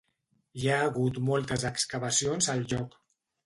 [0.61, 3.01] Hi ha hagut moltes excavacions al lloc.